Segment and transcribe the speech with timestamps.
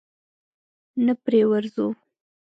[1.05, 1.87] نه پرې ورځو؟